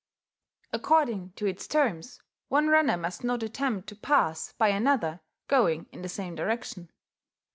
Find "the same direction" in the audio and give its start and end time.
6.01-6.89